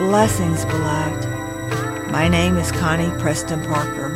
[0.00, 1.28] Blessings, beloved.
[2.10, 4.08] My name is Connie Preston Parker.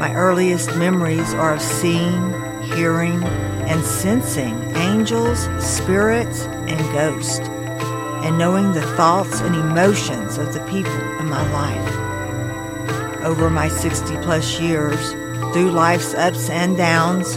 [0.00, 8.72] My earliest memories are of seeing, hearing, and sensing angels, spirits, and ghosts, and knowing
[8.72, 13.24] the thoughts and emotions of the people in my life.
[13.24, 15.12] Over my 60 plus years,
[15.52, 17.36] through life's ups and downs,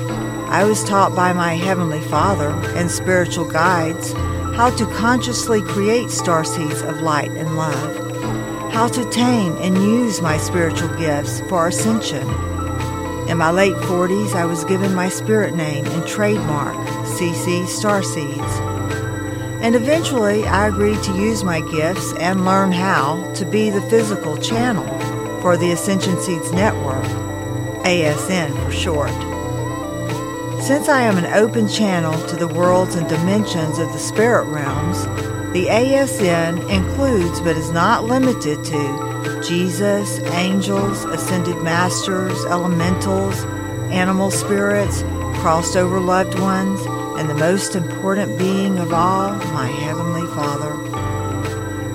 [0.50, 4.12] I was taught by my Heavenly Father and spiritual guides
[4.54, 10.38] how to consciously create star seeds of light love, how to tame and use my
[10.38, 12.28] spiritual gifts for ascension.
[13.30, 18.74] In my late 40s, I was given my spirit name and trademark, CC Starseeds.
[19.62, 24.38] And eventually, I agreed to use my gifts and learn how to be the physical
[24.38, 24.88] channel
[25.42, 27.06] for the Ascension Seeds Network,
[27.86, 29.12] ASN for short.
[30.62, 35.06] Since I am an open channel to the worlds and dimensions of the spirit realms,
[35.54, 43.44] the ASN includes but is not limited to Jesus, angels, ascended masters, elementals,
[43.94, 45.04] animal spirits,
[45.42, 46.82] crossed over loved ones,
[47.20, 50.74] and the most important being of all, my Heavenly Father.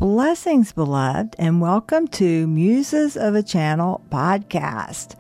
[0.01, 5.15] Blessings, beloved, and welcome to Muses of a Channel podcast.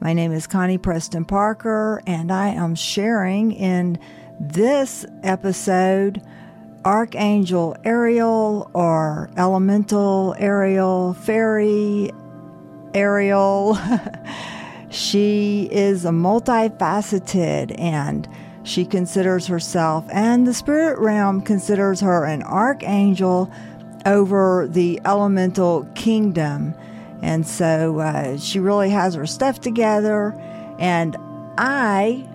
[0.00, 3.98] My name is Connie Preston Parker, and I am sharing in
[4.40, 6.22] this episode
[6.82, 12.10] Archangel Ariel or Elemental Ariel, Fairy
[12.94, 13.78] Ariel.
[14.88, 18.26] she is a multifaceted and
[18.64, 23.52] she considers herself, and the spirit realm considers her an archangel
[24.06, 26.74] over the elemental kingdom.
[27.22, 30.34] And so uh, she really has her stuff together.
[30.78, 31.16] And
[31.58, 32.28] I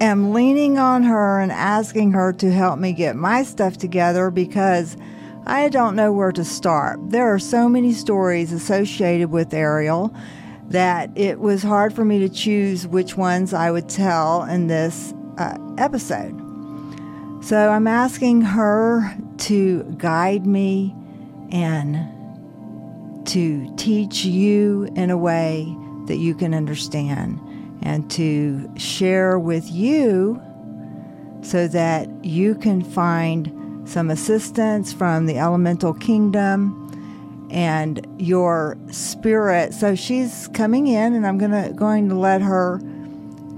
[0.00, 4.96] am leaning on her and asking her to help me get my stuff together because
[5.46, 6.98] I don't know where to start.
[7.10, 10.14] There are so many stories associated with Ariel
[10.68, 15.12] that it was hard for me to choose which ones I would tell in this
[15.36, 16.43] uh, episode.
[17.44, 20.94] So I'm asking her to guide me
[21.52, 21.94] and
[23.26, 25.66] to teach you in a way
[26.06, 27.38] that you can understand
[27.82, 30.40] and to share with you
[31.42, 36.80] so that you can find some assistance from the elemental kingdom
[37.50, 39.74] and your spirit.
[39.74, 42.80] So she's coming in and I'm gonna going to let her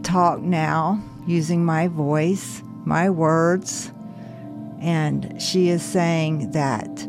[0.02, 3.90] talk now using my voice, my words
[4.80, 7.08] and she is saying that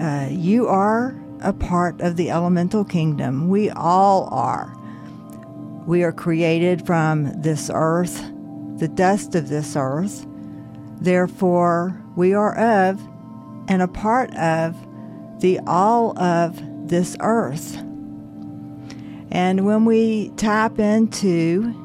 [0.00, 3.48] uh, you are a part of the elemental kingdom.
[3.48, 4.76] We all are.
[5.86, 8.22] We are created from this earth,
[8.78, 10.26] the dust of this earth.
[11.00, 13.00] Therefore, we are of
[13.68, 14.76] and a part of
[15.40, 17.76] the all of this earth.
[19.30, 21.81] And when we tap into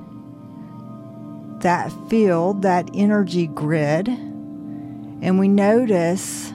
[1.67, 6.53] that field, that energy grid, and we notice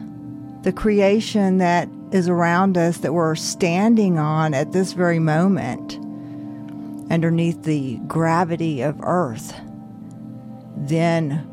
[0.62, 5.98] the creation that is around us that we're standing on at this very moment
[7.12, 9.54] underneath the gravity of Earth,
[10.78, 11.46] then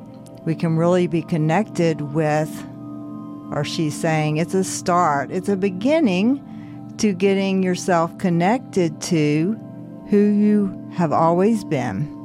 [0.45, 2.49] we can really be connected with,
[3.51, 9.51] or she's saying it's a start, it's a beginning to getting yourself connected to
[10.09, 12.18] who you have always been.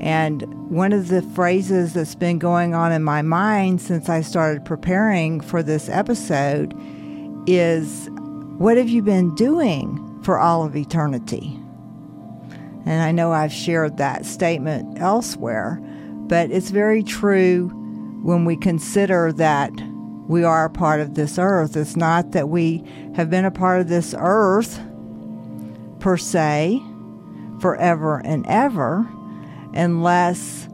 [0.00, 4.64] And one of the phrases that's been going on in my mind since I started
[4.64, 6.74] preparing for this episode
[7.46, 8.08] is
[8.58, 11.58] What have you been doing for all of eternity?
[12.86, 15.80] And I know I've shared that statement elsewhere,
[16.26, 17.68] but it's very true
[18.22, 19.72] when we consider that
[20.26, 21.76] we are a part of this earth.
[21.76, 24.80] It's not that we have been a part of this earth
[25.98, 26.82] per se
[27.60, 29.06] forever and ever
[29.74, 30.68] unless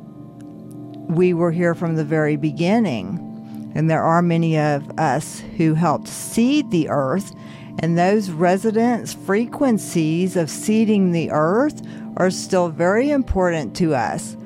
[1.09, 3.27] we were here from the very beginning.
[3.75, 7.33] And there are many of us who helped seed the earth,
[7.79, 11.83] and those resonance frequencies of seeding the earth
[12.17, 14.37] are still very important to us.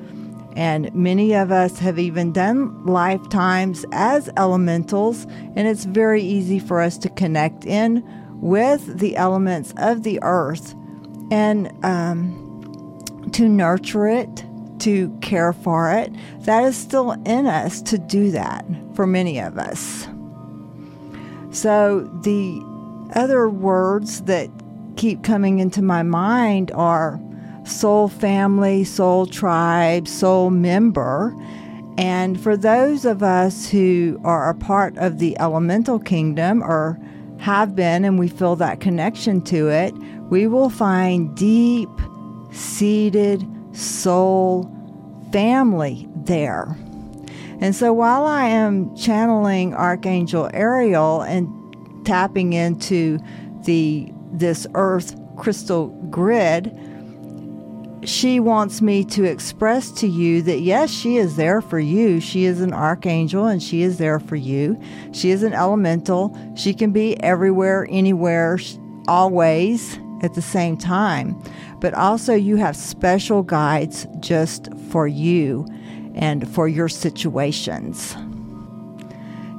[0.55, 5.25] And many of us have even done lifetimes as elementals,
[5.55, 8.03] and it's very easy for us to connect in
[8.41, 10.75] with the elements of the earth
[11.31, 12.44] and um,
[13.35, 14.45] to nurture it,
[14.79, 16.09] to care for it.
[16.45, 20.07] That is still in us to do that for many of us.
[21.51, 22.61] So, the
[23.13, 24.49] other words that
[24.95, 27.19] keep coming into my mind are
[27.65, 31.35] soul family, soul tribe, soul member.
[31.97, 36.97] And for those of us who are a part of the elemental kingdom or
[37.39, 39.93] have been and we feel that connection to it,
[40.29, 41.89] we will find deep
[42.55, 44.71] seated soul
[45.31, 46.77] family there.
[47.59, 51.47] And so while I am channeling Archangel Ariel and
[52.05, 53.19] tapping into
[53.63, 56.77] the this earth crystal grid,
[58.03, 62.19] she wants me to express to you that yes, she is there for you.
[62.19, 64.79] She is an archangel and she is there for you.
[65.11, 66.37] She is an elemental.
[66.55, 68.59] She can be everywhere, anywhere,
[69.07, 71.41] always at the same time.
[71.79, 75.67] But also, you have special guides just for you
[76.15, 78.15] and for your situations.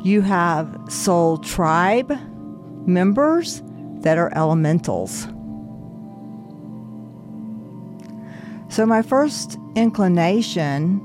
[0.03, 2.13] You have soul tribe
[2.87, 3.63] members
[4.01, 5.27] that are elementals.
[8.69, 11.03] So, my first inclination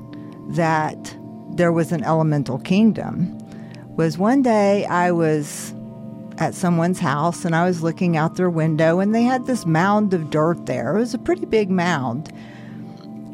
[0.50, 1.16] that
[1.54, 3.38] there was an elemental kingdom
[3.96, 5.74] was one day I was
[6.42, 10.12] at someone's house and I was looking out their window and they had this mound
[10.12, 10.96] of dirt there.
[10.96, 12.32] It was a pretty big mound.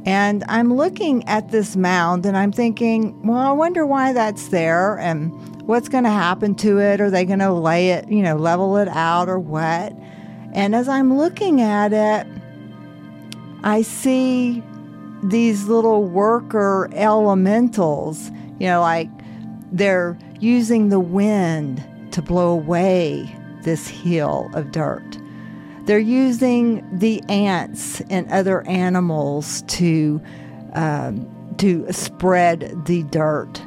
[0.05, 4.99] And I'm looking at this mound and I'm thinking, well, I wonder why that's there
[4.99, 5.33] and
[5.67, 7.01] what's going to happen to it.
[7.01, 9.93] Are they going to lay it, you know, level it out or what?
[10.53, 12.27] And as I'm looking at it,
[13.65, 14.63] I see
[15.23, 19.11] these little worker elementals, you know, like
[19.73, 25.19] they're using the wind to blow away this hill of dirt.
[25.85, 30.21] They're using the ants and other animals to
[30.75, 31.27] um,
[31.59, 33.61] to spread the dirt.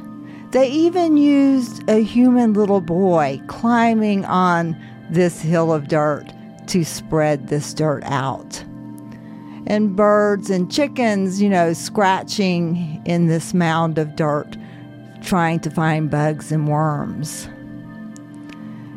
[0.52, 4.76] They even used a human little boy climbing on
[5.10, 6.32] this hill of dirt
[6.68, 8.64] to spread this dirt out
[9.66, 14.56] and birds and chickens, you know, scratching in this mound of dirt,
[15.22, 17.48] trying to find bugs and worms.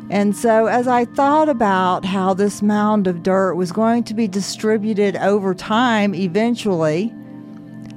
[0.08, 4.28] And so, as I thought about how this mound of dirt was going to be
[4.28, 7.12] distributed over time, eventually,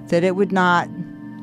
[0.08, 0.90] that it would not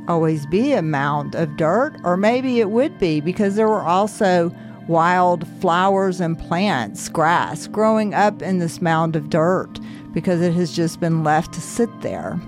[0.09, 4.53] always be a mound of dirt, or maybe it would be because there were also
[4.89, 9.79] wild flowers and plants, grass growing up in this mound of dirt
[10.13, 12.41] because it has just been left to sit there.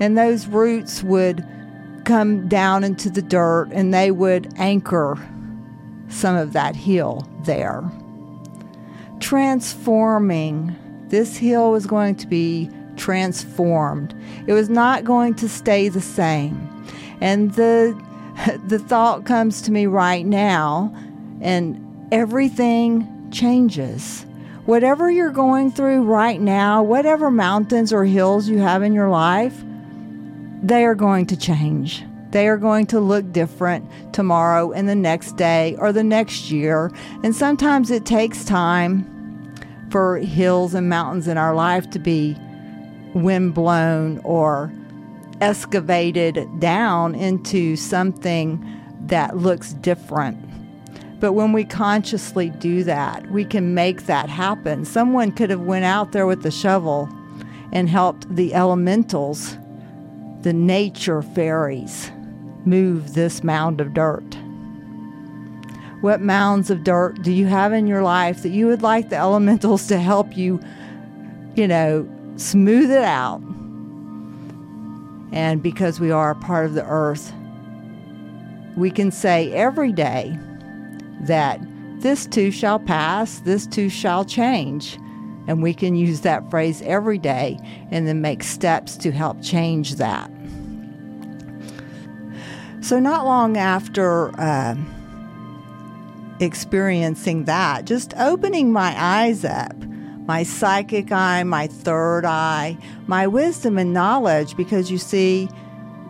[0.00, 1.46] And those roots would
[2.04, 5.16] come down into the dirt and they would anchor
[6.08, 7.82] some of that hill there.
[9.20, 10.76] Transforming.
[11.08, 14.14] This hill was going to be transformed.
[14.46, 16.70] It was not going to stay the same.
[17.20, 17.98] And the
[18.66, 20.92] the thought comes to me right now
[21.40, 24.26] and everything changes.
[24.64, 29.62] Whatever you're going through right now, whatever mountains or hills you have in your life,
[30.62, 32.02] they are going to change.
[32.34, 36.90] They are going to look different tomorrow and the next day or the next year.
[37.22, 39.54] And sometimes it takes time
[39.88, 42.36] for hills and mountains in our life to be
[43.14, 44.72] wind-blown or
[45.40, 48.66] excavated down into something
[49.02, 50.36] that looks different.
[51.20, 54.84] But when we consciously do that, we can make that happen.
[54.84, 57.08] Someone could have went out there with the shovel
[57.70, 59.56] and helped the elementals,
[60.42, 62.10] the nature fairies,
[62.66, 64.36] move this mound of dirt.
[66.00, 69.16] What mounds of dirt do you have in your life that you would like the
[69.16, 70.60] elementals to help you,
[71.54, 73.40] you know, smooth it out?
[75.32, 77.32] And because we are a part of the earth,
[78.76, 80.38] we can say every day,
[81.22, 81.60] that
[82.00, 84.98] this too shall pass, this too shall change.
[85.46, 87.58] And we can use that phrase every day
[87.90, 90.30] and then make steps to help change that.
[92.84, 94.76] So, not long after uh,
[96.38, 99.74] experiencing that, just opening my eyes up,
[100.26, 102.76] my psychic eye, my third eye,
[103.06, 105.48] my wisdom and knowledge, because you see,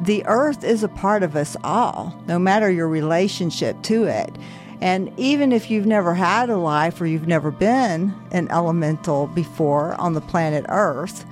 [0.00, 4.36] the earth is a part of us all, no matter your relationship to it.
[4.80, 9.94] And even if you've never had a life or you've never been an elemental before
[10.00, 11.24] on the planet Earth,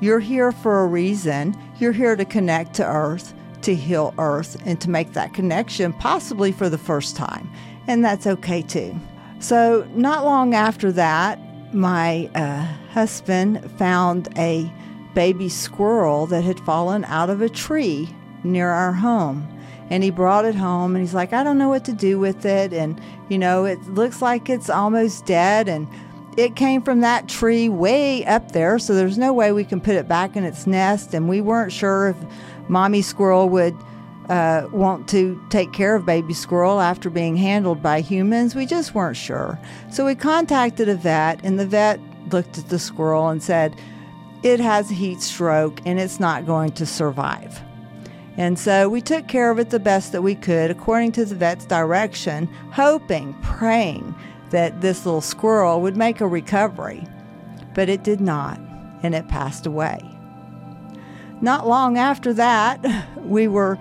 [0.00, 1.54] you're here for a reason.
[1.78, 3.34] You're here to connect to Earth,
[3.66, 7.50] to heal Earth, and to make that connection possibly for the first time.
[7.88, 8.94] And that's okay too.
[9.40, 11.38] So, not long after that,
[11.74, 14.72] my uh, husband found a
[15.14, 18.08] baby squirrel that had fallen out of a tree
[18.44, 19.48] near our home.
[19.90, 22.44] And he brought it home and he's like, I don't know what to do with
[22.44, 22.72] it.
[22.72, 25.68] And, you know, it looks like it's almost dead.
[25.68, 25.88] And
[26.36, 28.78] it came from that tree way up there.
[28.78, 31.14] So there's no way we can put it back in its nest.
[31.14, 32.16] And we weren't sure if
[32.68, 33.76] mommy squirrel would
[34.28, 38.54] uh, want to take care of baby squirrel after being handled by humans.
[38.54, 39.58] We just weren't sure.
[39.90, 43.76] So we contacted a vet, and the vet looked at the squirrel and said,
[44.42, 47.60] it has a heat stroke and it's not going to survive.
[48.36, 51.34] And so we took care of it the best that we could according to the
[51.34, 54.14] vet's direction, hoping, praying
[54.50, 57.06] that this little squirrel would make a recovery.
[57.74, 58.60] But it did not,
[59.02, 60.15] and it passed away.
[61.40, 62.84] Not long after that,
[63.16, 63.78] we were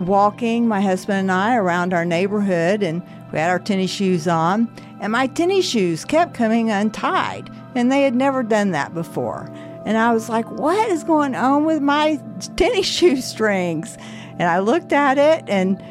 [0.00, 4.72] walking, my husband and I, around our neighborhood, and we had our tennis shoes on,
[5.00, 9.50] and my tennis shoes kept coming untied, and they had never done that before.
[9.84, 12.20] And I was like, what is going on with my
[12.56, 13.96] tennis shoe strings?
[14.38, 15.82] And I looked at it and,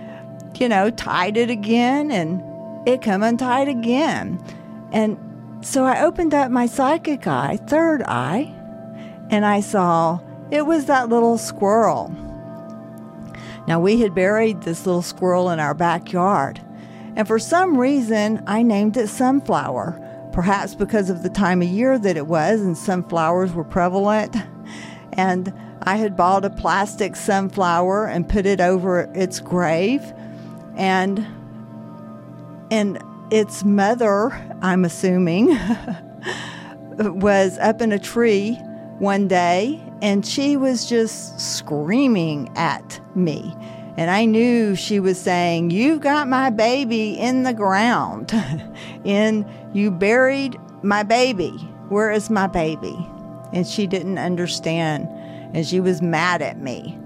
[0.60, 2.42] you know, tied it again and
[2.88, 4.44] it come untied again.
[4.92, 5.18] And
[5.62, 8.54] so I opened up my psychic eye, third eye,
[9.30, 10.20] and I saw
[10.52, 12.14] it was that little squirrel.
[13.68, 16.62] Now, we had buried this little squirrel in our backyard,
[17.16, 21.98] and for some reason, I named it Sunflower perhaps because of the time of year
[22.00, 24.36] that it was and sunflowers were prevalent.
[25.14, 25.54] And
[25.84, 30.02] I had bought a plastic sunflower and put it over its grave.
[30.76, 31.26] And
[32.70, 34.32] and its mother,
[34.62, 35.48] I'm assuming,
[36.98, 38.54] was up in a tree
[39.00, 43.56] one day and she was just screaming at me.
[43.98, 48.32] And I knew she was saying, You've got my baby in the ground.
[49.04, 51.52] in you buried my baby.
[51.90, 52.96] Where is my baby?
[53.54, 55.08] And she didn't understand.
[55.54, 56.98] And she was mad at me.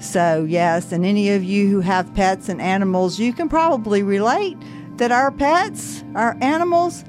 [0.00, 4.56] So, yes, and any of you who have pets and animals, you can probably relate
[4.98, 7.04] that our pets, our animals,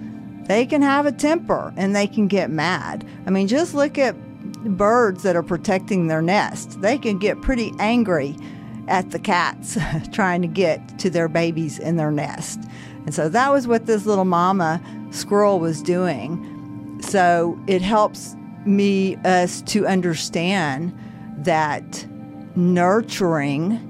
[0.46, 3.06] they can have a temper and they can get mad.
[3.28, 4.16] I mean, just look at
[4.64, 6.82] birds that are protecting their nest.
[6.82, 8.36] They can get pretty angry
[8.88, 9.78] at the cats
[10.12, 12.60] trying to get to their babies in their nest.
[13.06, 17.00] And so that was what this little mama squirrel was doing.
[17.02, 18.36] So it helps
[18.66, 20.98] me, us to understand
[21.38, 22.06] that
[22.56, 23.86] nurturing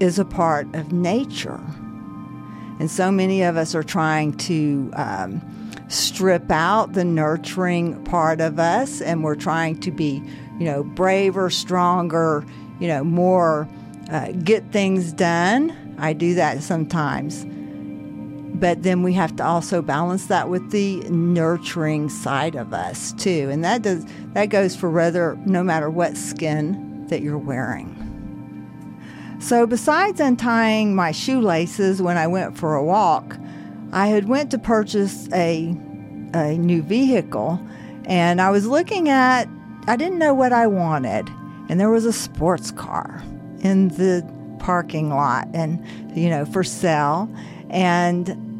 [0.00, 1.60] is a part of nature.
[2.78, 5.40] And so many of us are trying to um,
[5.92, 10.22] strip out the nurturing part of us, and we're trying to be,
[10.58, 12.44] you know, braver, stronger,
[12.80, 13.68] you know, more
[14.10, 15.76] uh, get things done.
[15.98, 17.46] I do that sometimes.
[18.54, 23.48] But then we have to also balance that with the nurturing side of us too.
[23.50, 27.98] And that does that goes for whether no matter what skin that you're wearing.
[29.40, 33.36] So besides untying my shoelaces when i went for a walk
[33.92, 35.68] i had went to purchase a
[36.34, 37.60] a new vehicle
[38.04, 39.48] and i was looking at
[39.86, 41.28] i didn't know what i wanted
[41.68, 43.22] and there was a sports car
[43.60, 44.26] in the
[44.58, 45.84] parking lot and
[46.16, 47.28] you know for sale
[47.70, 48.52] and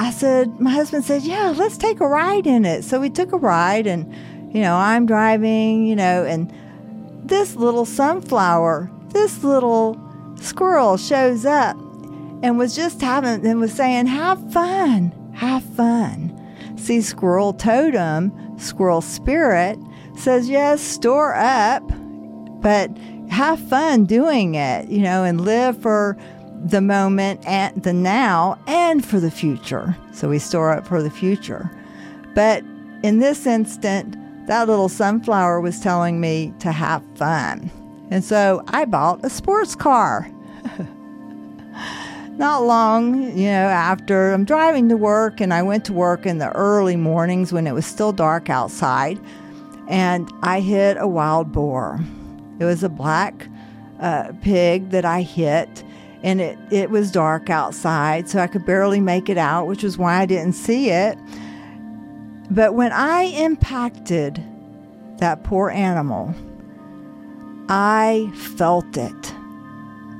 [0.00, 2.84] I said, my husband said, yeah, let's take a ride in it.
[2.84, 4.12] So we took a ride and,
[4.54, 6.52] you know, I'm driving, you know, and
[7.28, 10.00] this little sunflower, this little
[10.40, 11.76] squirrel shows up
[12.42, 16.34] and was just having, and was saying, have fun, have fun.
[16.76, 19.78] See, squirrel totem, squirrel spirit
[20.16, 21.82] says, yes, store up,
[22.60, 22.90] but
[23.30, 26.16] have fun doing it, you know, and live for
[26.64, 29.96] the moment and the now and for the future.
[30.12, 31.70] So we store up for the future.
[32.34, 32.64] But
[33.02, 34.16] in this instant,
[34.46, 37.70] that little sunflower was telling me to have fun.
[38.10, 40.30] And so I bought a sports car.
[42.38, 46.38] Not long, you know, after I'm driving to work, and I went to work in
[46.38, 49.18] the early mornings when it was still dark outside,
[49.88, 51.98] and I hit a wild boar.
[52.60, 53.48] It was a black
[53.98, 55.82] uh, pig that I hit,
[56.22, 59.98] and it, it was dark outside, so I could barely make it out, which was
[59.98, 61.18] why I didn't see it.
[62.52, 64.40] But when I impacted
[65.18, 66.32] that poor animal,
[67.68, 69.34] I felt it.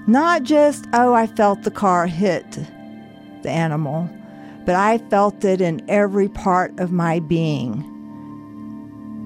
[0.09, 2.51] Not just, oh, I felt the car hit
[3.43, 4.09] the animal,
[4.65, 7.85] but I felt it in every part of my being.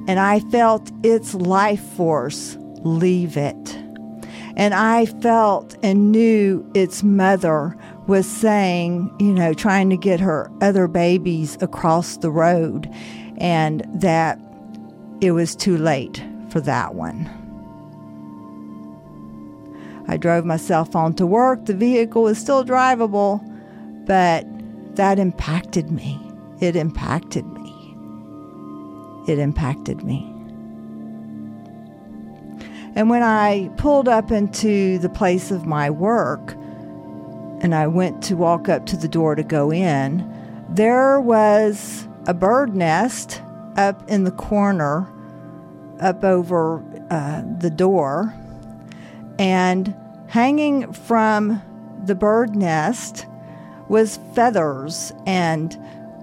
[0.09, 3.79] And I felt its life force leave it.
[4.57, 7.77] And I felt and knew its mother
[8.09, 12.93] was saying, you know, trying to get her other babies across the road,
[13.39, 14.37] and that
[15.21, 17.42] it was too late for that one.
[20.09, 21.67] I drove myself on to work.
[21.67, 23.41] The vehicle was still drivable,
[24.07, 24.47] but
[24.97, 26.21] that impacted me.
[26.61, 27.97] It impacted me.
[29.29, 30.29] It impacted me.
[32.95, 36.53] And when I pulled up into the place of my work
[37.63, 40.29] and I went to walk up to the door to go in,
[40.69, 43.41] there was a bird nest
[43.77, 45.11] up in the corner,
[46.01, 48.35] up over uh, the door.
[49.43, 49.93] And
[50.29, 51.61] hanging from
[52.05, 53.27] the bird nest
[53.89, 55.77] was feathers and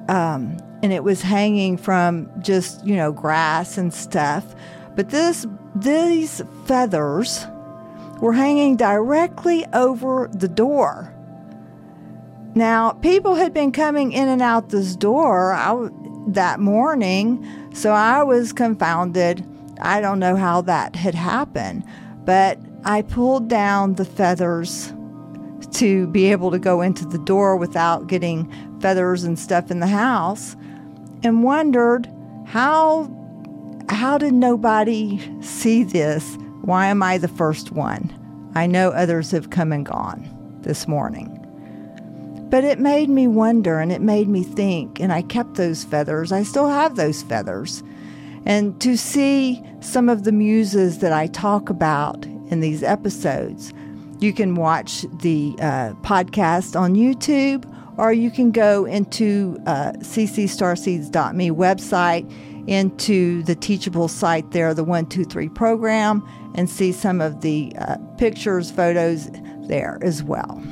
[0.07, 4.55] um, and it was hanging from just you know grass and stuff.
[4.95, 5.45] But this
[5.75, 7.45] these feathers
[8.21, 11.13] were hanging directly over the door.
[12.55, 15.91] Now people had been coming in and out this door
[16.29, 19.45] that morning so i was confounded.
[19.81, 21.83] I don't know how that had happened
[22.23, 24.93] but i pulled down the feathers
[25.71, 29.87] to be able to go into the door without getting feathers and stuff in the
[29.87, 30.55] house
[31.23, 32.09] and wondered
[32.45, 33.09] how
[33.89, 36.37] how did nobody see this?
[36.61, 38.13] Why am I the first one?
[38.53, 40.29] I know others have come and gone
[40.61, 41.35] this morning.
[42.49, 46.31] But it made me wonder and it made me think, and I kept those feathers.
[46.31, 47.83] I still have those feathers.
[48.45, 53.73] And to see some of the muses that I talk about in these episodes,
[54.19, 57.65] you can watch the uh, podcast on YouTube
[57.97, 65.49] or you can go into uh, ccstarseeds.me website into the teachable site there the 123
[65.49, 69.29] program and see some of the uh, pictures photos
[69.67, 70.63] there as well.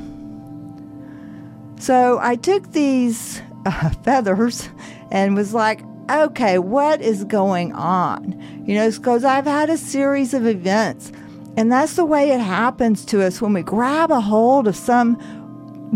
[1.80, 4.68] So i took these uh, feathers
[5.10, 8.64] and was like okay what is going on?
[8.66, 11.12] You know because i've had a series of events
[11.58, 15.18] and that's the way it happens to us when we grab a hold of some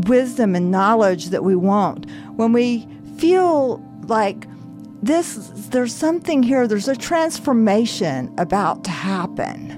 [0.08, 2.10] wisdom and knowledge that we want.
[2.34, 4.48] When we feel like
[5.04, 5.36] this,
[5.70, 9.70] there's something here, there's a transformation about to happen.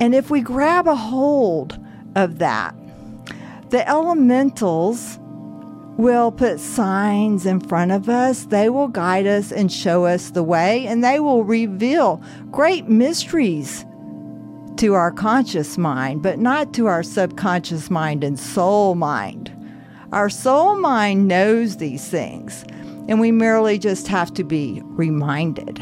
[0.00, 1.78] And if we grab a hold
[2.14, 2.76] of that,
[3.70, 5.18] the elementals
[5.96, 8.44] will put signs in front of us.
[8.44, 13.86] They will guide us and show us the way, and they will reveal great mysteries
[14.78, 19.52] to our conscious mind, but not to our subconscious mind and soul mind.
[20.12, 22.64] Our soul mind knows these things,
[23.08, 25.78] and we merely just have to be reminded.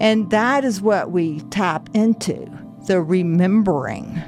[0.00, 2.50] And that is what we tap into
[2.86, 4.22] the remembering.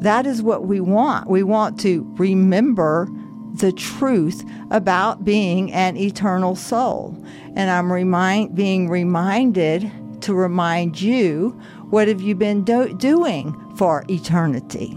[0.00, 1.28] That is what we want.
[1.28, 3.08] We want to remember
[3.54, 7.16] the truth about being an eternal soul.
[7.54, 9.90] And I'm remind, being reminded
[10.22, 11.60] to remind you
[11.92, 14.96] what have you been do- doing for eternity?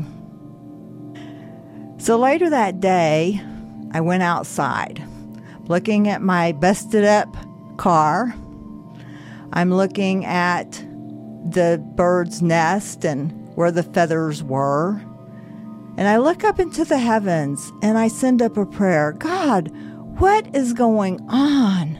[1.97, 3.41] So later that day,
[3.91, 5.05] I went outside
[5.67, 7.35] looking at my busted up
[7.75, 8.33] car.
[9.51, 10.71] I'm looking at
[11.51, 15.01] the bird's nest and where the feathers were.
[15.97, 19.69] And I look up into the heavens and I send up a prayer God,
[20.17, 21.97] what is going on?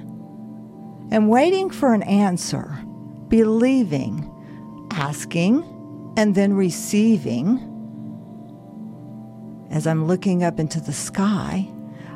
[1.11, 2.81] And waiting for an answer,
[3.27, 4.24] believing
[5.05, 5.63] asking
[6.17, 7.59] and then receiving.
[9.69, 11.69] As I'm looking up into the sky,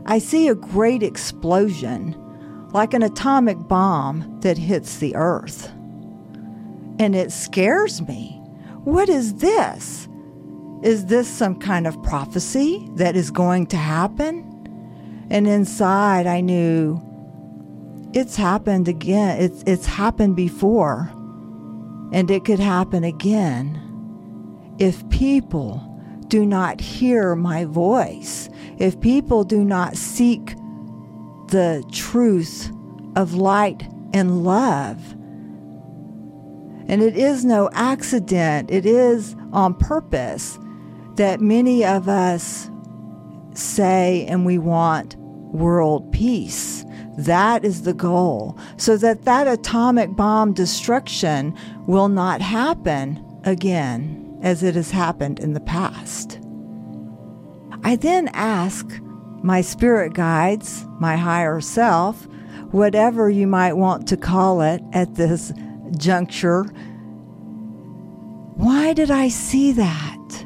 [0.06, 2.16] I see a great explosion,
[2.72, 5.72] like an atomic bomb that hits the earth.
[6.98, 8.42] And it scares me.
[8.86, 10.08] What is this?
[10.82, 14.46] Is this some kind of prophecy that is going to happen?
[15.30, 17.00] And inside, I knew
[18.14, 19.42] it's happened again.
[19.42, 21.14] It's, it's happened before.
[22.12, 23.86] And it could happen again
[24.80, 25.86] if people
[26.28, 30.56] do not hear my voice, if people do not seek
[31.50, 32.72] the truth
[33.16, 35.14] of light and love.
[36.88, 40.58] And it is no accident, it is on purpose
[41.16, 42.70] that many of us
[43.54, 46.86] say and we want world peace.
[47.26, 51.56] That is the goal, so that that atomic bomb destruction
[51.86, 54.26] will not happen again.
[54.42, 56.40] as it has happened in the past.
[57.84, 58.86] I then ask
[59.42, 62.28] my spirit guides, my higher self,
[62.72, 65.54] whatever you might want to call it at this
[65.98, 66.64] juncture,
[68.56, 70.46] why did I see that?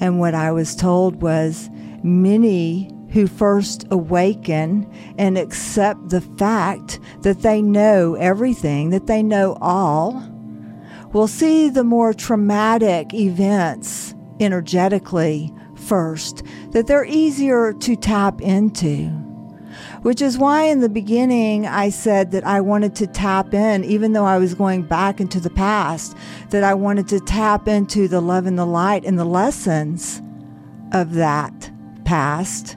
[0.00, 1.68] And what I was told was
[2.02, 9.56] many who first awaken and accept the fact that they know everything, that they know
[9.60, 10.22] all,
[11.12, 19.10] will see the more traumatic events energetically first, that they're easier to tap into
[20.02, 24.12] which is why in the beginning I said that I wanted to tap in, even
[24.12, 26.16] though I was going back into the past,
[26.50, 30.22] that I wanted to tap into the love and the light and the lessons
[30.92, 31.70] of that
[32.04, 32.76] past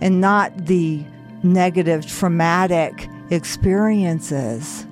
[0.00, 1.04] and not the
[1.42, 4.86] negative, traumatic experiences.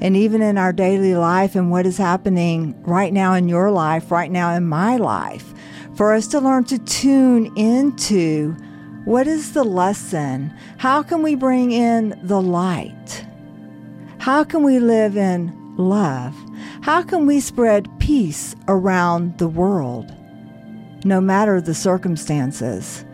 [0.00, 4.10] And even in our daily life and what is happening right now in your life,
[4.10, 5.52] right now in my life,
[5.94, 8.56] for us to learn to tune into
[9.04, 10.52] what is the lesson?
[10.78, 13.24] How can we bring in the light?
[14.18, 16.34] How can we live in love?
[16.82, 20.14] How can we spread peace around the world,
[21.04, 23.04] no matter the circumstances?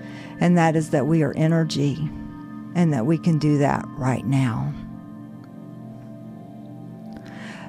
[0.40, 1.96] And that is that we are energy
[2.74, 4.72] and that we can do that right now.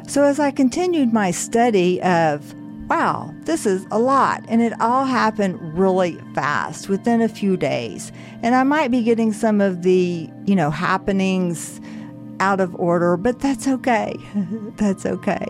[0.08, 2.54] So, as I continued my study of
[2.88, 4.44] wow, this is a lot.
[4.48, 8.12] And it all happened really fast within a few days.
[8.42, 11.82] And I might be getting some of the, you know, happenings
[12.40, 14.16] out of order, but that's okay.
[14.78, 15.48] that's okay.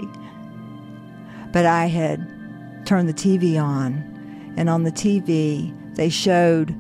[1.51, 6.75] But I had turned the TV on, and on the TV, they showed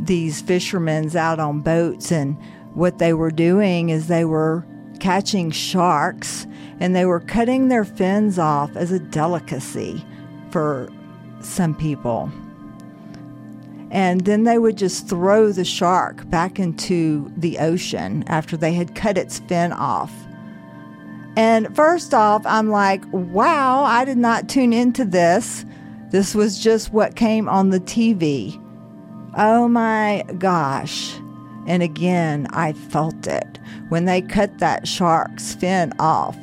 [0.00, 2.36] these fishermen out on boats, and
[2.74, 4.64] what they were doing is they were
[5.00, 6.46] catching sharks
[6.80, 10.04] and they were cutting their fins off as a delicacy
[10.50, 10.88] for
[11.40, 12.30] some people.
[13.90, 18.94] And then they would just throw the shark back into the ocean after they had
[18.94, 20.12] cut its fin off.
[21.36, 25.64] And first off, I'm like, wow, I did not tune into this.
[26.10, 28.62] This was just what came on the TV.
[29.36, 31.14] Oh my gosh.
[31.66, 33.58] And again, I felt it
[33.90, 36.36] when they cut that shark's fin off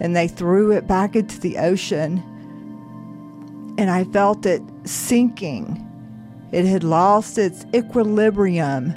[0.00, 2.22] and they threw it back into the ocean.
[3.76, 5.86] And I felt it sinking.
[6.52, 8.94] It had lost its equilibrium.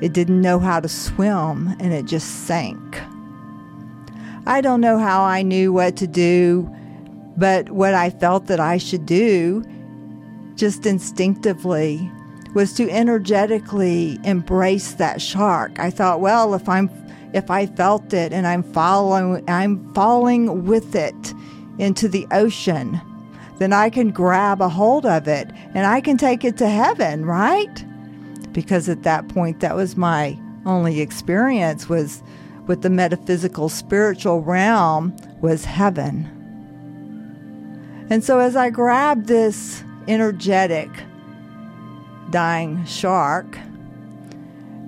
[0.00, 3.00] It didn't know how to swim and it just sank.
[4.44, 6.70] I don't know how I knew what to do,
[7.36, 9.64] but what I felt that I should do,
[10.56, 12.10] just instinctively,
[12.54, 15.78] was to energetically embrace that shark.
[15.78, 16.90] I thought, well, if I'm
[17.32, 21.34] if I felt it and I'm following I'm falling with it
[21.78, 23.00] into the ocean,
[23.58, 27.26] then I can grab a hold of it and I can take it to heaven,
[27.26, 27.84] right?
[28.52, 32.22] Because at that point that was my only experience was
[32.66, 36.32] with the metaphysical spiritual realm was heaven.
[38.08, 40.90] And so as I grabbed this energetic
[42.30, 43.58] dying shark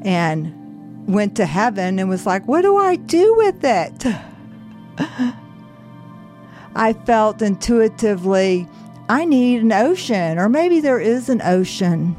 [0.03, 0.55] and
[1.07, 4.05] went to heaven and was like, What do I do with it?
[6.75, 8.69] I felt intuitively,
[9.09, 12.17] I need an ocean, or maybe there is an ocean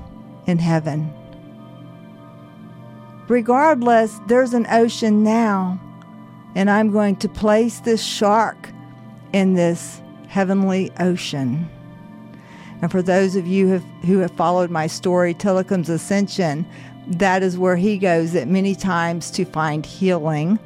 [0.48, 1.14] in heaven.
[3.28, 5.80] Regardless, there's an ocean now,
[6.56, 8.72] and I'm going to place this shark
[9.34, 11.70] in this heavenly ocean.
[12.82, 16.66] And for those of you who have, who have followed my story, Tilikum's Ascension,
[17.08, 20.60] that is where he goes at many times to find healing.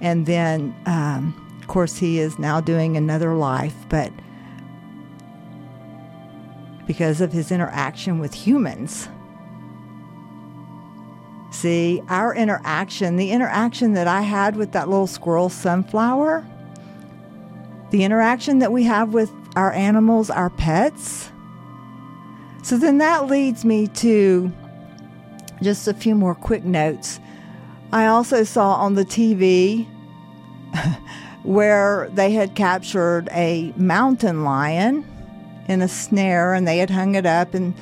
[0.00, 4.12] And then, um, of course, he is now doing another life, but
[6.86, 9.08] because of his interaction with humans.
[11.50, 16.46] See, our interaction, the interaction that I had with that little squirrel sunflower,
[17.90, 21.30] the interaction that we have with our animals, our pets.
[22.68, 24.52] So then that leads me to
[25.62, 27.18] just a few more quick notes.
[27.94, 29.86] I also saw on the TV
[31.44, 35.06] where they had captured a mountain lion
[35.66, 37.72] in a snare and they had hung it up and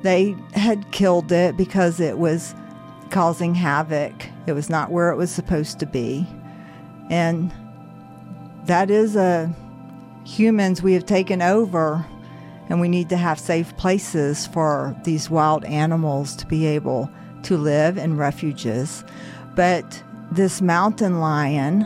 [0.00, 2.54] they had killed it because it was
[3.10, 4.24] causing havoc.
[4.46, 6.26] It was not where it was supposed to be.
[7.10, 7.52] And
[8.64, 9.54] that is a
[10.24, 12.06] humans we have taken over
[12.70, 17.10] and we need to have safe places for these wild animals to be able
[17.42, 19.04] to live in refuges,
[19.54, 21.84] but this mountain lion,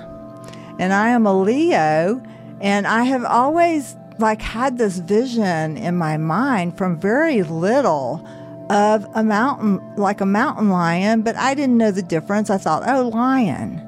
[0.79, 2.23] and I am a Leo,
[2.61, 8.27] And I have always like had this vision in my mind from very little
[8.70, 12.49] of a mountain, like a mountain lion, but I didn't know the difference.
[12.49, 13.83] I thought, oh, lion.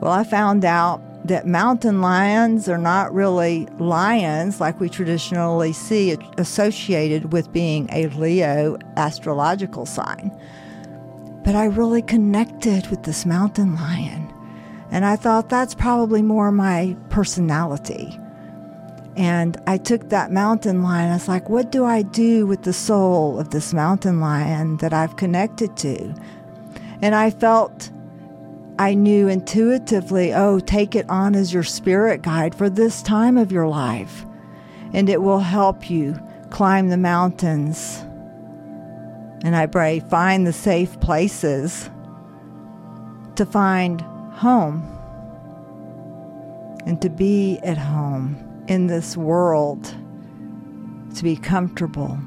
[0.00, 6.16] Well, I found out that mountain lions are not really lions like we traditionally see
[6.38, 10.36] associated with being a Leo astrological sign.
[11.44, 14.28] But I really connected with this mountain lion.
[14.90, 18.18] And I thought that's probably more my personality.
[19.14, 21.10] And I took that mountain lion.
[21.10, 24.92] I was like, what do I do with the soul of this mountain lion that
[24.92, 26.12] I've connected to?
[27.00, 27.92] And I felt,
[28.80, 33.52] I knew intuitively, oh, take it on as your spirit guide for this time of
[33.52, 34.24] your life.
[34.94, 37.98] And it will help you climb the mountains.
[39.44, 41.90] And I pray, find the safe places
[43.36, 44.80] to find home
[46.86, 49.94] and to be at home in this world
[51.16, 52.18] to be comfortable.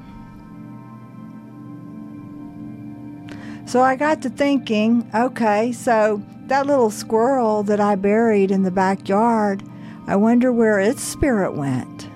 [3.66, 8.72] So I got to thinking okay, so that little squirrel that I buried in the
[8.72, 9.64] backyard,
[10.06, 12.10] I wonder where its spirit went.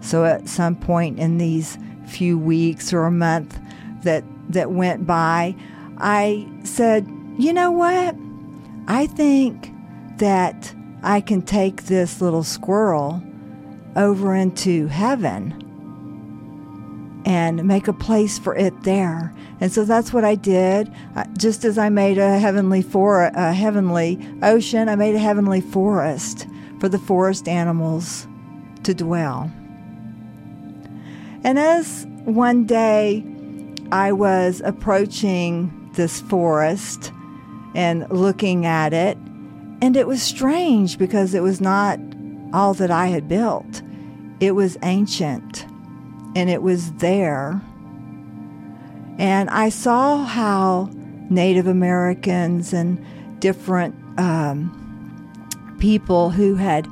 [0.00, 3.58] So at some point in these few weeks or a month
[4.02, 5.54] that that went by,
[5.98, 7.06] I said,
[7.38, 8.16] "You know what?
[8.88, 9.72] I think
[10.18, 13.22] that I can take this little squirrel
[13.96, 15.54] over into heaven
[17.24, 19.34] and make a place for it there.
[19.60, 20.92] And so that's what I did.
[21.36, 26.46] Just as I made a heavenly for a heavenly ocean, I made a heavenly forest
[26.78, 28.26] for the forest animals
[28.84, 29.50] to dwell.
[31.44, 33.24] And as one day
[33.92, 37.12] I was approaching this forest
[37.74, 39.18] and looking at it,
[39.82, 41.98] and it was strange because it was not
[42.52, 43.82] all that I had built.
[44.40, 45.66] It was ancient
[46.34, 47.60] and it was there.
[49.18, 50.90] And I saw how
[51.28, 53.04] Native Americans and
[53.40, 54.76] different um,
[55.78, 56.86] people who had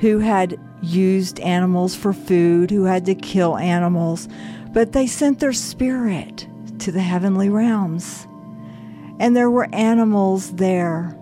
[0.00, 4.28] who had used animals for food, who had to kill animals,
[4.72, 6.46] but they sent their spirit
[6.78, 8.28] to the heavenly realms.
[9.18, 11.18] And there were animals there.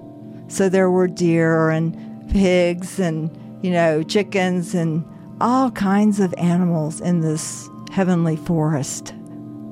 [0.48, 3.30] So there were deer and pigs and
[3.62, 5.04] you know, chickens and
[5.40, 9.14] all kinds of animals in this heavenly forest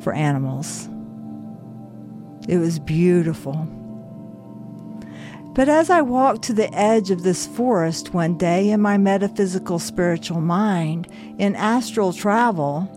[0.00, 0.88] for animals.
[2.48, 3.66] It was beautiful.
[5.55, 9.79] But as I walked to the edge of this forest one day in my metaphysical
[9.79, 12.90] spiritual mind, in astral travel,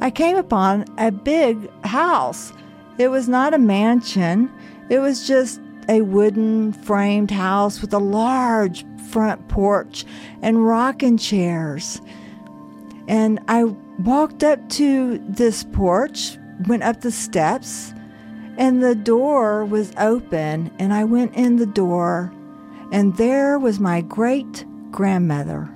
[0.00, 2.52] I came upon a big house.
[2.98, 4.52] It was not a mansion,
[4.90, 8.84] it was just a wooden framed house with a large
[9.16, 10.04] front porch
[10.42, 12.02] and rocking chairs.
[13.08, 16.36] And I walked up to this porch,
[16.68, 17.94] went up the steps,
[18.58, 20.70] and the door was open.
[20.78, 22.30] And I went in the door,
[22.92, 25.66] and there was my great grandmother.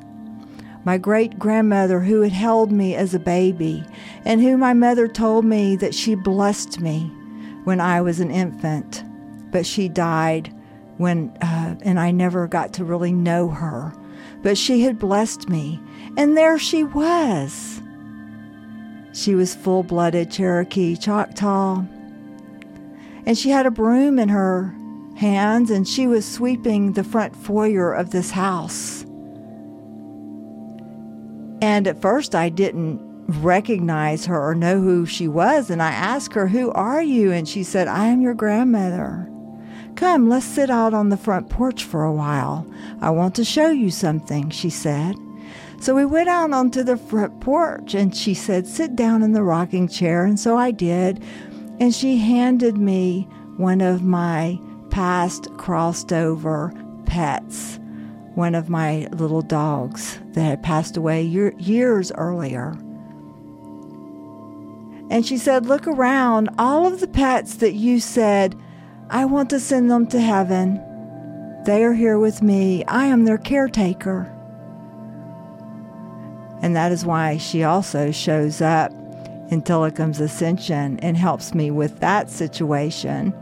[0.84, 3.82] My great grandmother, who had held me as a baby,
[4.26, 7.10] and who my mother told me that she blessed me
[7.64, 9.02] when I was an infant,
[9.50, 10.54] but she died
[11.00, 13.92] when, uh, and I never got to really know her.
[14.42, 15.80] But she had blessed me,
[16.18, 17.80] and there she was.
[19.12, 21.84] She was full blooded Cherokee Choctaw,
[23.26, 24.74] and she had a broom in her
[25.16, 29.04] hands, and she was sweeping the front foyer of this house.
[31.62, 33.00] And at first, I didn't
[33.40, 35.70] recognize her or know who she was.
[35.70, 37.32] And I asked her, Who are you?
[37.32, 39.29] And she said, I am your grandmother.
[40.00, 42.66] Come, let's sit out on the front porch for a while.
[43.02, 45.14] I want to show you something, she said.
[45.78, 49.42] So we went out onto the front porch and she said, Sit down in the
[49.42, 50.24] rocking chair.
[50.24, 51.22] And so I did.
[51.80, 54.58] And she handed me one of my
[54.88, 56.72] past crossed over
[57.04, 57.78] pets,
[58.34, 62.70] one of my little dogs that had passed away year, years earlier.
[65.10, 66.48] And she said, Look around.
[66.56, 68.58] All of the pets that you said
[69.12, 70.80] I want to send them to heaven.
[71.64, 72.84] They are here with me.
[72.84, 74.32] I am their caretaker.
[76.62, 78.92] And that is why she also shows up
[79.50, 83.34] in Tilikum's ascension and helps me with that situation.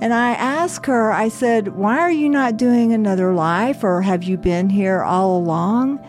[0.00, 4.24] And I asked her, I said, Why are you not doing another life, or have
[4.24, 6.04] you been here all along?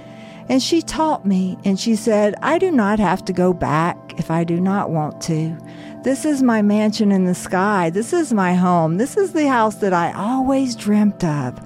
[0.50, 4.32] And she taught me, and she said, I do not have to go back if
[4.32, 5.58] I do not want to.
[6.06, 7.90] This is my mansion in the sky.
[7.90, 8.98] This is my home.
[8.98, 11.60] This is the house that I always dreamt of.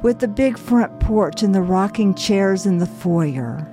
[0.00, 3.66] with the big front porch and the rocking chairs in the foyer.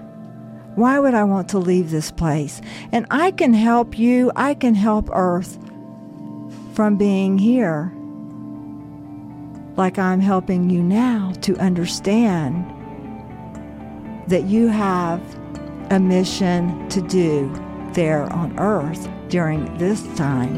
[0.74, 2.62] Why would I want to leave this place?
[2.91, 5.60] And I can help you, I can help Earth
[6.74, 7.93] from being here.
[9.78, 12.65] Like I'm helping you now to understand
[14.30, 15.21] that you have
[15.91, 17.54] a mission to do
[17.93, 20.55] there on earth during this time.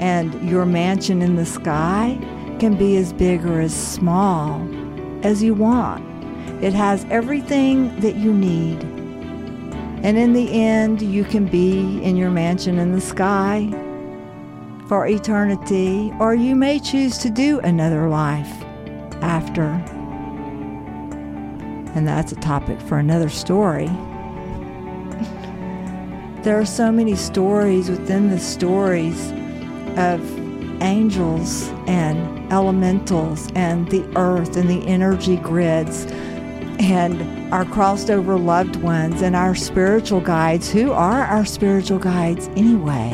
[0.00, 2.18] And your mansion in the sky
[2.58, 4.66] can be as big or as small
[5.24, 6.04] as you want.
[6.62, 8.82] It has everything that you need.
[10.04, 13.68] And in the end, you can be in your mansion in the sky
[14.88, 18.52] for eternity, or you may choose to do another life
[19.22, 19.62] after.
[21.94, 23.90] And that's a topic for another story.
[26.42, 29.30] There are so many stories within the stories
[29.96, 30.20] of
[30.82, 36.06] angels and elementals and the earth and the energy grids
[36.80, 40.68] and our crossed over loved ones and our spiritual guides.
[40.68, 43.10] Who are our spiritual guides anyway?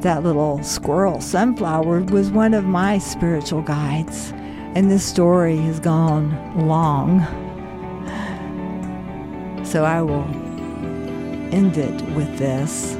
[0.00, 4.32] That little squirrel sunflower was one of my spiritual guides,
[4.74, 7.20] and this story has gone long.
[9.64, 10.41] So I will
[11.52, 12.96] end it with this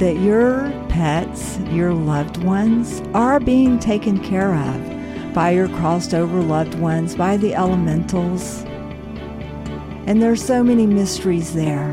[0.00, 6.40] that your pets, your loved ones, are being taken care of by your crossed over
[6.40, 8.62] loved ones, by the elementals.
[10.06, 11.90] And there's so many mysteries there.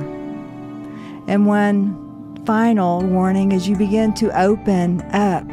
[1.28, 5.44] And one final warning as you begin to open up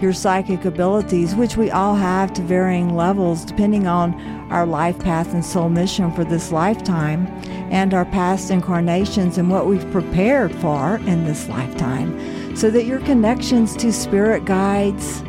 [0.00, 4.14] your psychic abilities, which we all have to varying levels depending on
[4.50, 7.26] our life path and soul mission for this lifetime
[7.70, 13.00] and our past incarnations and what we've prepared for in this lifetime, so that your
[13.00, 15.22] connections to spirit guides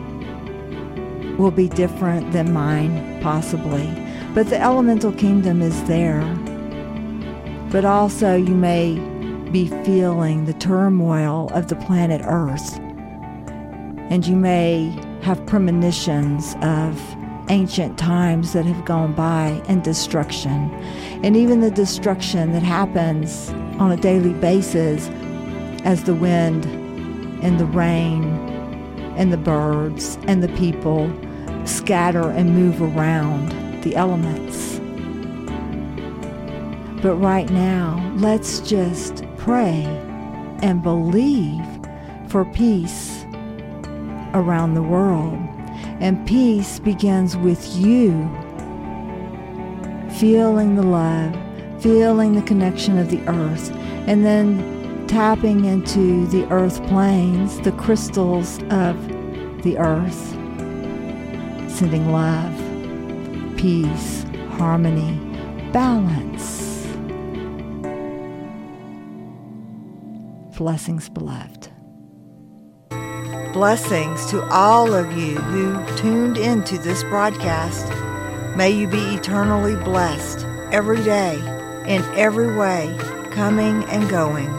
[1.38, 3.88] will be different than mine, possibly.
[4.34, 6.21] But the elemental kingdom is there.
[7.71, 8.99] But also, you may
[9.52, 12.80] be feeling the turmoil of the planet Earth.
[14.10, 14.89] And you may
[15.21, 16.99] have premonitions of
[17.50, 20.72] ancient times that have gone by and destruction.
[21.24, 25.10] And even the destruction that happens on a daily basis
[25.84, 26.66] as the wind
[27.44, 28.24] and the rain
[29.18, 31.12] and the birds and the people
[31.66, 33.52] scatter and move around
[33.84, 34.80] the elements.
[37.02, 39.86] But right now, let's just pray
[40.62, 41.66] and believe
[42.28, 43.26] for peace
[44.34, 45.38] around the world
[46.00, 48.12] and peace begins with you
[50.20, 51.34] feeling the love,
[51.82, 53.72] feeling the connection of the earth,
[54.08, 58.96] and then tapping into the earth planes, the crystals of
[59.63, 60.30] the earth,
[61.72, 62.54] sending love,
[63.58, 64.26] peace,
[64.58, 65.18] harmony,
[65.72, 66.86] balance.
[70.58, 71.69] Blessings, beloved.
[73.54, 77.88] Blessings to all of you who tuned into this broadcast.
[78.56, 81.40] May you be eternally blessed every day,
[81.88, 82.96] in every way,
[83.32, 84.50] coming and going.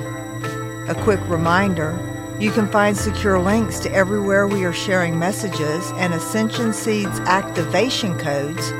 [0.89, 1.97] A quick reminder
[2.41, 8.19] you can find secure links to everywhere we are sharing messages and Ascension Seeds activation
[8.19, 8.73] codes